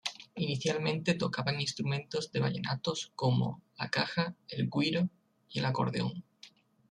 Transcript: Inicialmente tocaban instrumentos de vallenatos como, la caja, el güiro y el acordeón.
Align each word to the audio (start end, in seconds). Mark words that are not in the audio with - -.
Inicialmente 0.35 1.13
tocaban 1.13 1.61
instrumentos 1.61 2.31
de 2.31 2.39
vallenatos 2.39 3.11
como, 3.15 3.61
la 3.77 3.89
caja, 3.91 4.35
el 4.47 4.67
güiro 4.67 5.09
y 5.47 5.59
el 5.59 5.65
acordeón. 5.65 6.23